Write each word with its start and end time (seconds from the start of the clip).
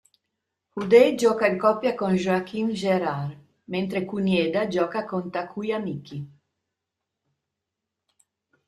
Houdet 0.77 1.17
gioca 1.23 1.45
in 1.51 1.57
coppia 1.63 1.93
con 1.99 2.13
Joachim 2.23 2.67
Gérard, 2.81 3.35
mentre 3.71 3.97
Kunieda 4.09 4.61
gioca 4.73 5.01
con 5.09 5.25
Takuya 5.33 5.77
Miki. 5.85 6.19